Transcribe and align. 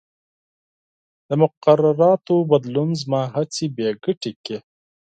د 1.27 1.29
مقرراتو 1.41 2.35
بدلون 2.51 2.89
زما 3.01 3.21
هڅې 3.35 3.65
بې 3.75 3.89
ګټې 4.03 4.31
کړې. 4.43 4.57